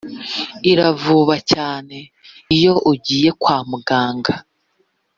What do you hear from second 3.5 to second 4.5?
muganga